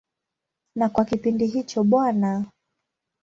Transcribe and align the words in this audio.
Na 0.75 0.89
kwa 0.89 1.05
kipindi 1.05 1.45
hicho 1.47 1.83
Bw. 1.83 2.05